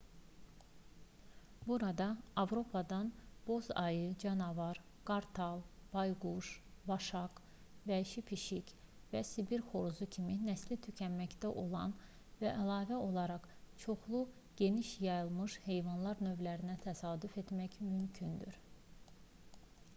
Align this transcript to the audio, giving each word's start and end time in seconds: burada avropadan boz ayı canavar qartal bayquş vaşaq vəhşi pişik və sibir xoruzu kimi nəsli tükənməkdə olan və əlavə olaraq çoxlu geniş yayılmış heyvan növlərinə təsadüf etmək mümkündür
burada 1.67 2.17
avropadan 2.35 3.11
boz 3.47 3.67
ayı 3.83 4.15
canavar 4.23 4.79
qartal 5.09 5.61
bayquş 5.95 6.47
vaşaq 6.91 7.41
vəhşi 7.91 8.23
pişik 8.31 8.73
və 9.13 9.21
sibir 9.33 9.65
xoruzu 9.73 10.07
kimi 10.17 10.39
nəsli 10.47 10.79
tükənməkdə 10.87 11.53
olan 11.65 11.93
və 12.41 12.55
əlavə 12.63 12.99
olaraq 13.11 13.47
çoxlu 13.85 14.23
geniş 14.63 14.95
yayılmış 15.09 15.59
heyvan 15.69 16.09
növlərinə 16.31 16.79
təsadüf 16.89 17.37
etmək 17.45 17.79
mümkündür 17.93 18.59